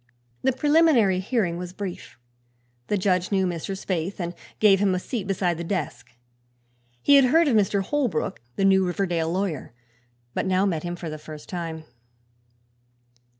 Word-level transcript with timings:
The 0.41 0.51
preliminary 0.51 1.19
hearing 1.19 1.57
was 1.57 1.73
brief. 1.73 2.17
The 2.87 2.97
judge 2.97 3.31
knew 3.31 3.45
Mr. 3.45 3.73
Spaythe 3.77 4.19
and 4.19 4.33
gave 4.59 4.79
him 4.79 4.95
a 4.95 4.99
seat 4.99 5.27
beside 5.27 5.59
his 5.59 5.67
desk. 5.67 6.15
He 7.03 7.17
had 7.17 7.25
heard 7.25 7.47
of 7.47 7.55
Mr. 7.55 7.83
Holbrook, 7.83 8.41
the 8.55 8.65
new 8.65 8.83
Riverdale 8.83 9.31
lawyer, 9.31 9.73
but 10.33 10.47
now 10.47 10.65
met 10.65 10.81
him 10.81 10.95
for 10.95 11.11
the 11.11 11.19
first 11.19 11.47
time. 11.49 11.83